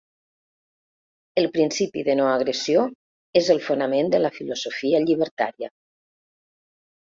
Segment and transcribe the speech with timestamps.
[1.41, 2.85] El principi de no-agressió
[3.43, 5.71] és el fonament de la filosofia llibertària.